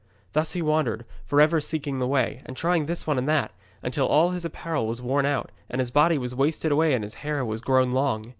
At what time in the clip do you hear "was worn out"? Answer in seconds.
4.87-5.51